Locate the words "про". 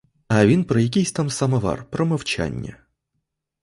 0.63-0.79, 1.89-2.05